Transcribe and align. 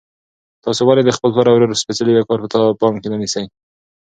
تاسو 0.63 0.81
ولې 0.85 1.03
د 1.05 1.11
خپل 1.17 1.29
پلار 1.35 1.47
او 1.49 1.55
ورور 1.55 1.79
سپېڅلی 1.81 2.13
وقار 2.15 2.39
په 2.53 2.59
پام 2.81 2.93
کې 3.01 3.07
نه 3.11 3.17
نیسئ؟ 3.21 3.45